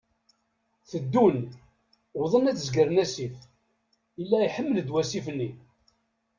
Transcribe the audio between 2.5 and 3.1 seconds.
zegren